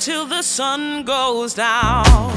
[0.00, 2.29] Until the sun goes down.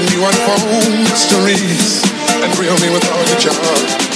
[0.00, 2.02] and you unfold mysteries
[2.42, 4.09] and thrill me with all your charms.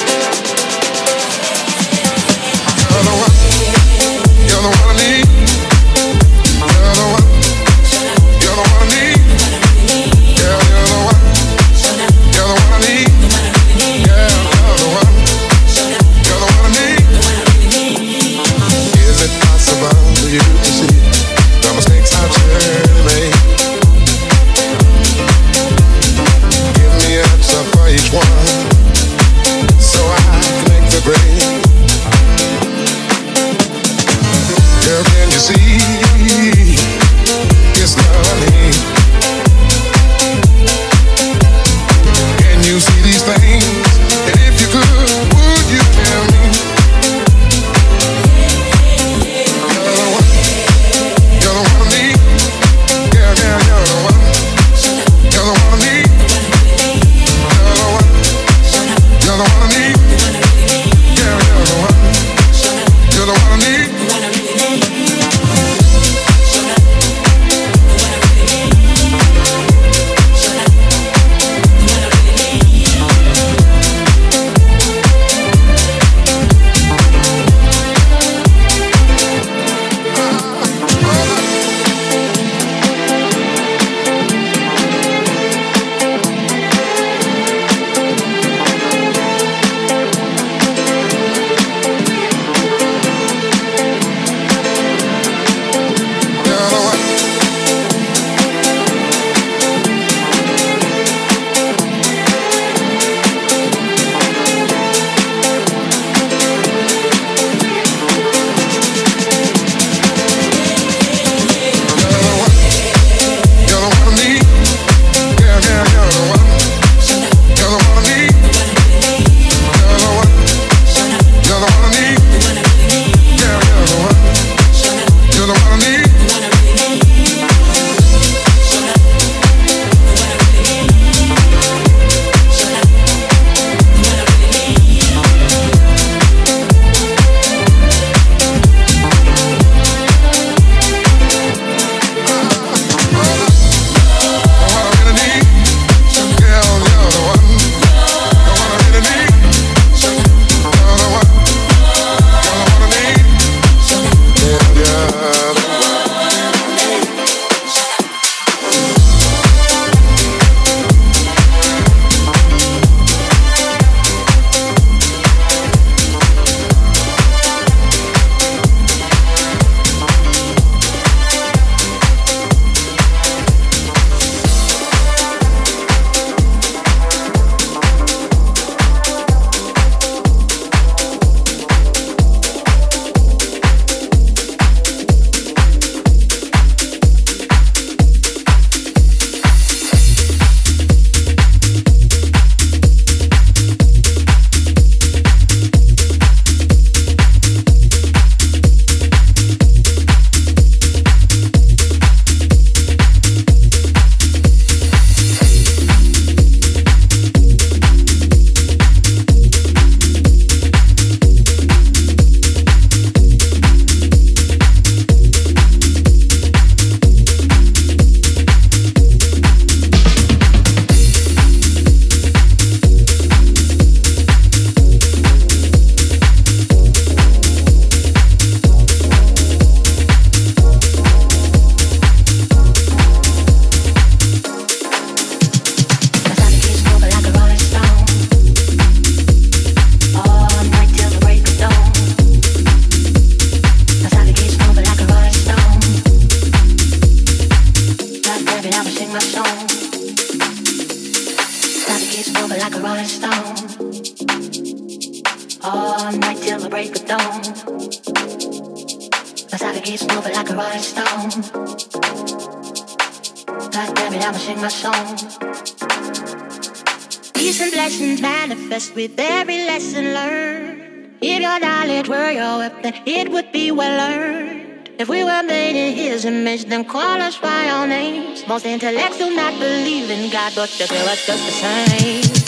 [278.46, 282.43] Most intellects do not believe in God, but they feel us just the same.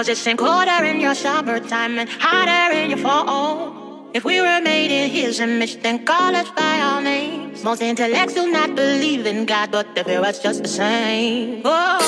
[0.00, 4.08] Does it sink colder in your summertime and hotter in your fall?
[4.14, 7.62] If we were made in his image, then call us by our names.
[7.62, 11.60] Most intellects do not believe in God, but they feel us just the same.
[11.66, 11.99] Oh,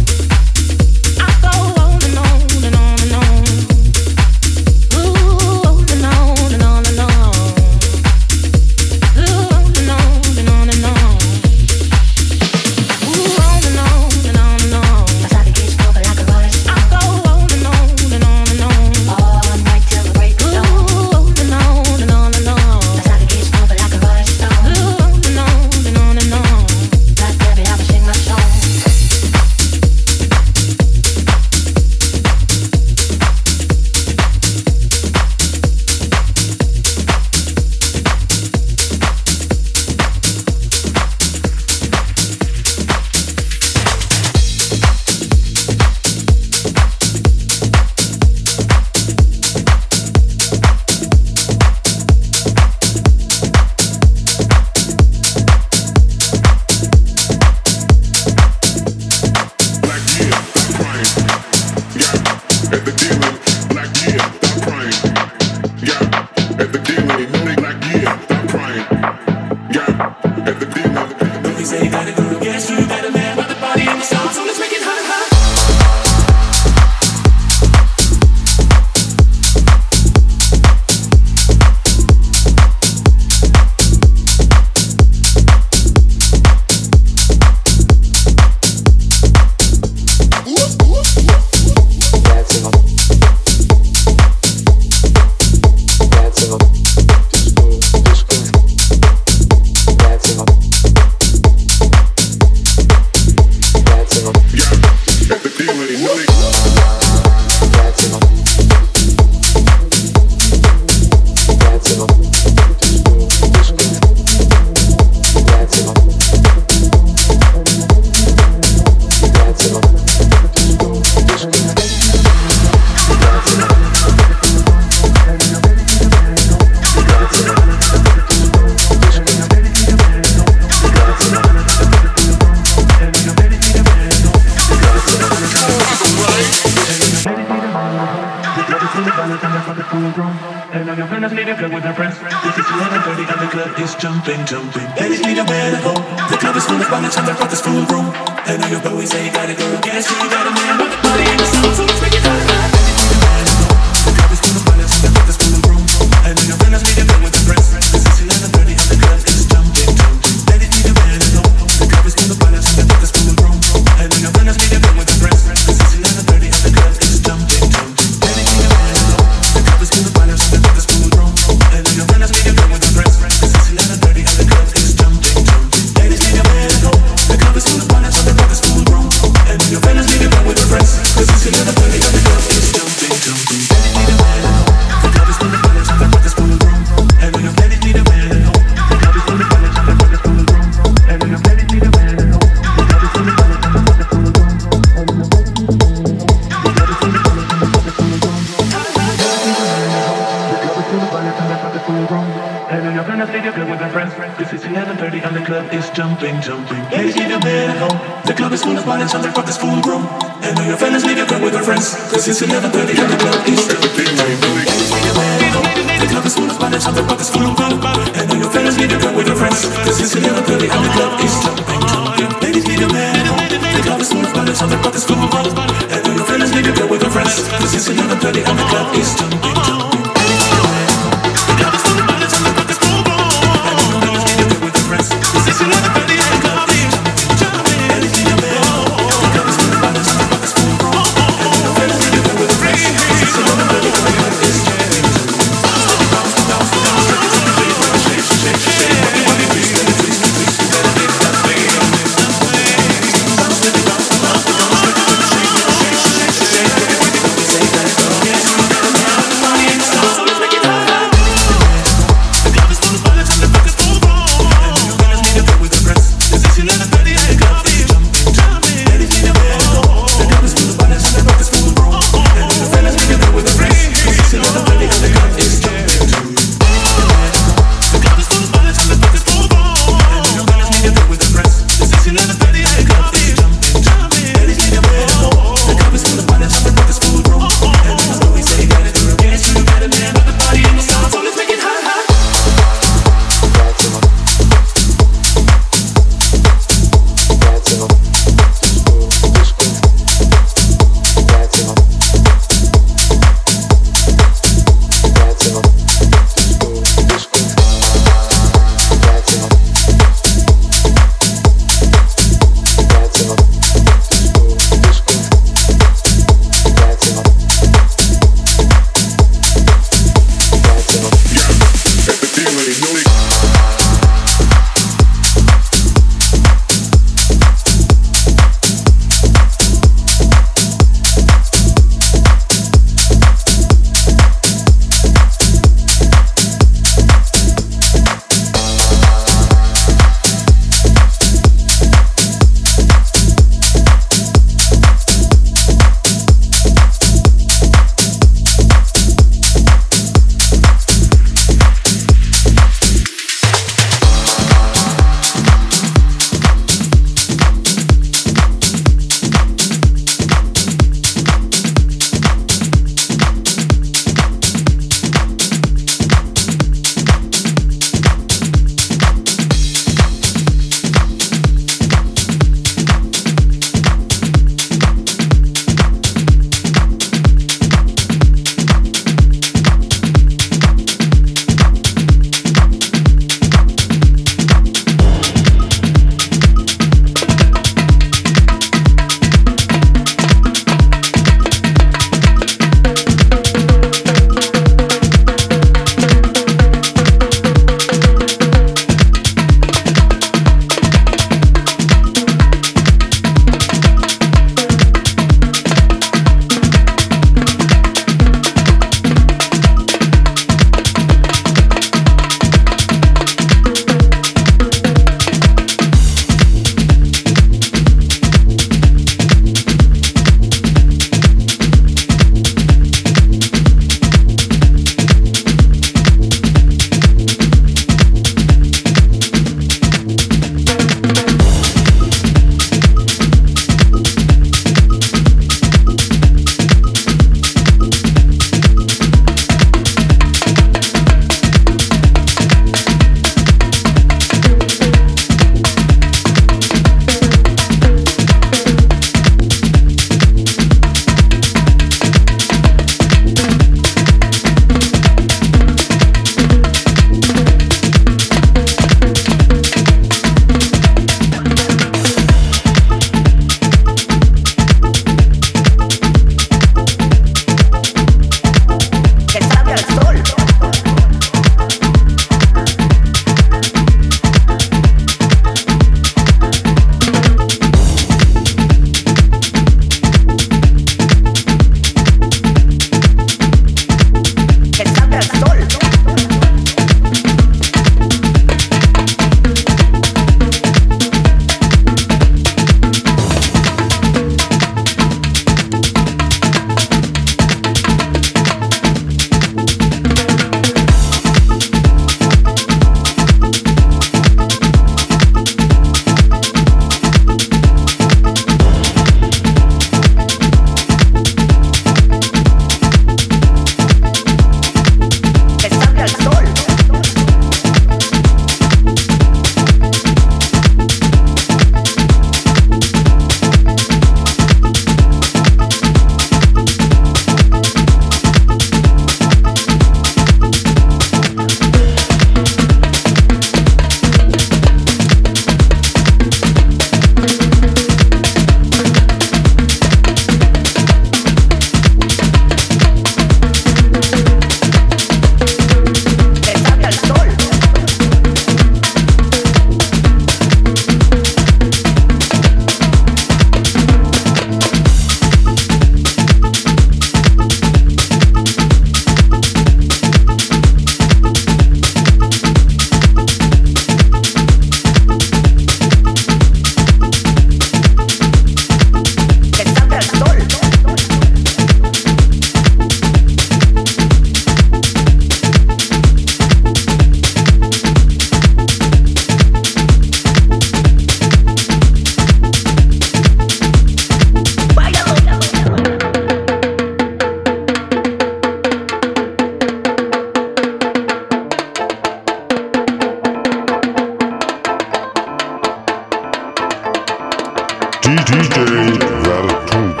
[598.13, 600.00] If you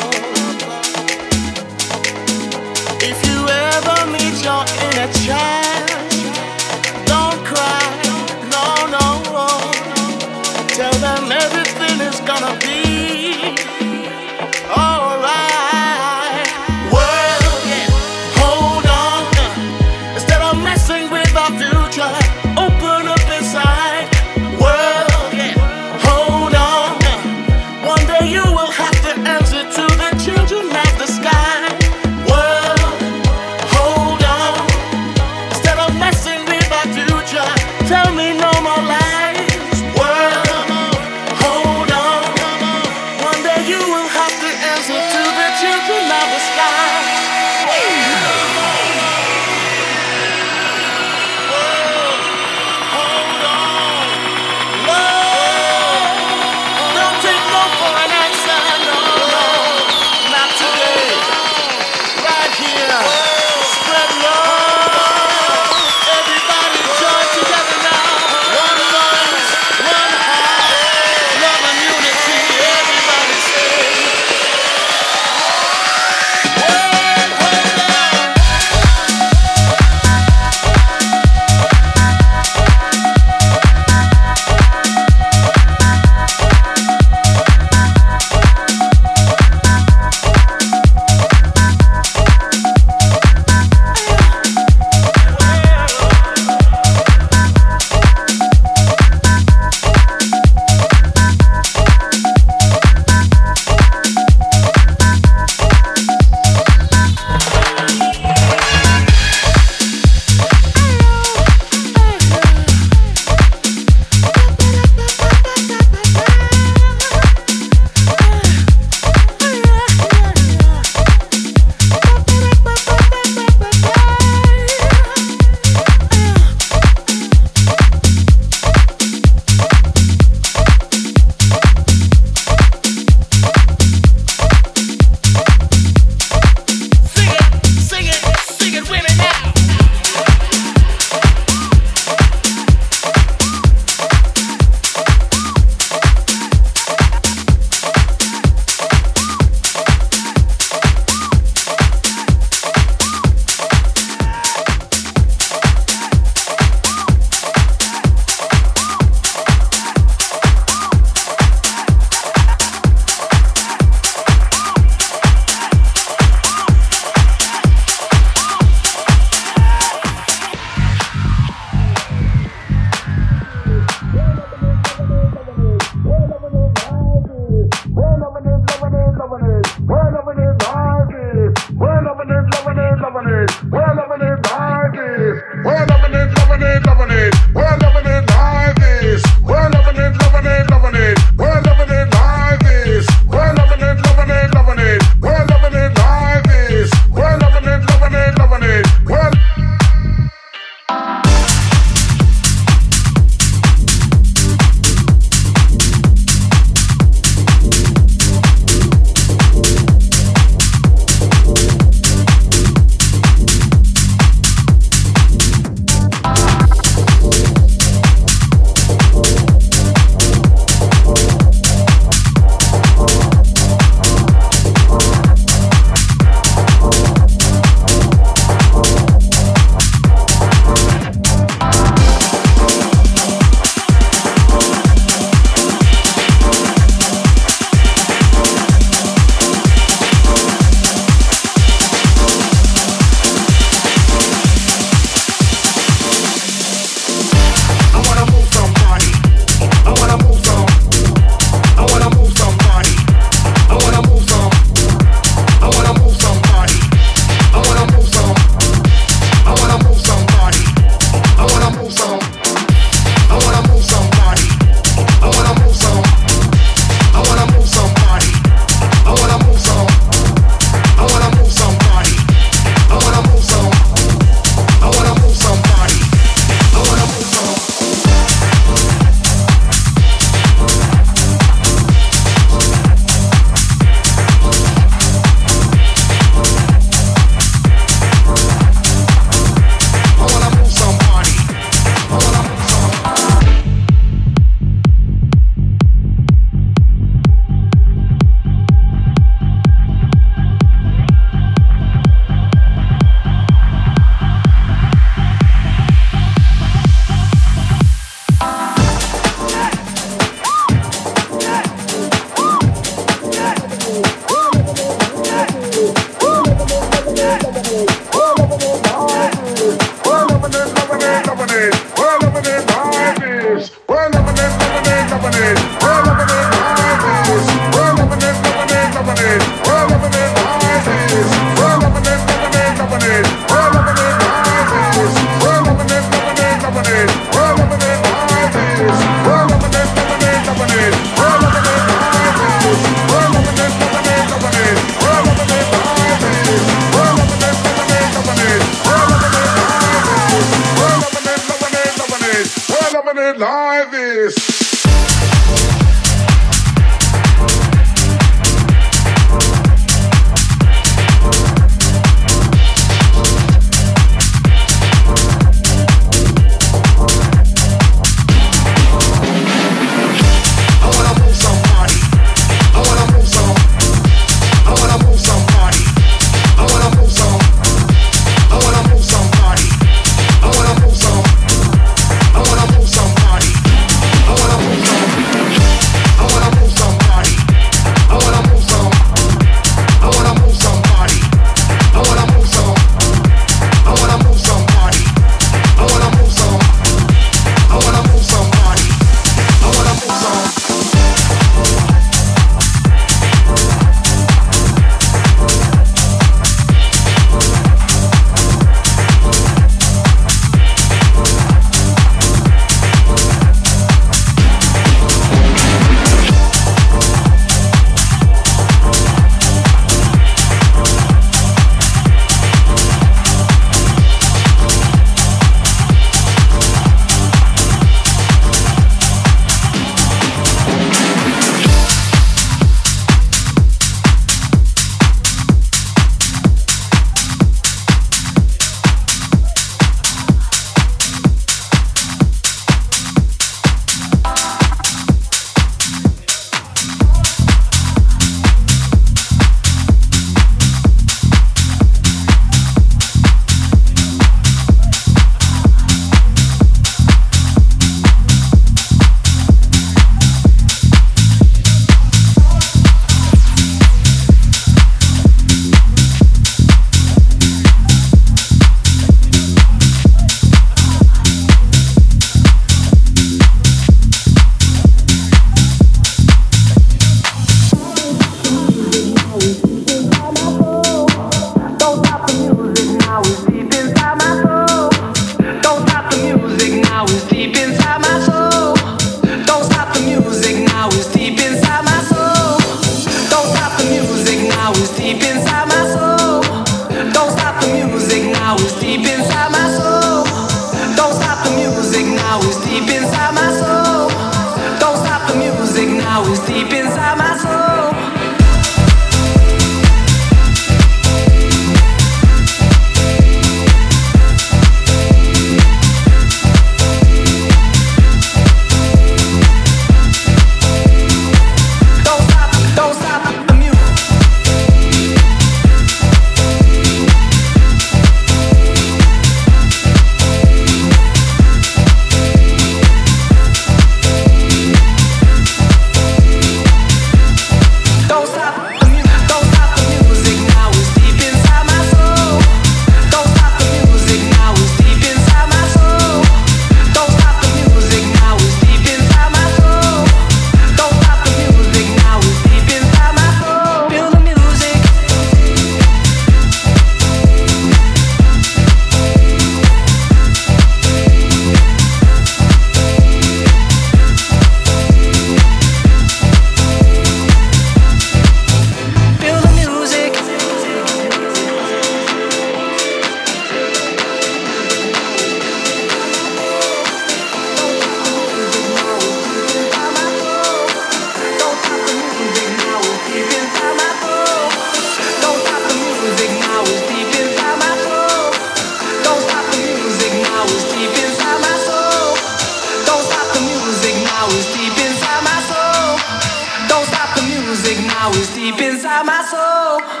[598.11, 600.00] now is deep inside my soul.